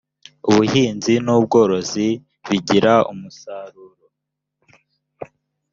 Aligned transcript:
ubuhinzi 0.49 1.13
nubworozi 1.25 2.07
bigira 2.47 2.93
umusaruro. 3.11 4.05